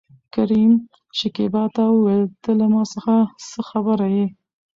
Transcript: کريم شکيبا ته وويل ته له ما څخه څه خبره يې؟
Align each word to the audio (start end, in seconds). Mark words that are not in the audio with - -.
کريم 0.33 0.71
شکيبا 1.17 1.63
ته 1.75 1.83
وويل 1.89 2.23
ته 2.43 2.51
له 2.59 2.65
ما 2.73 2.83
څخه 2.93 3.15
څه 3.49 3.59
خبره 3.69 4.07
يې؟ 4.15 4.25